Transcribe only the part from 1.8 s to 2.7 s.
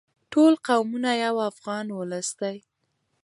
ولس دی.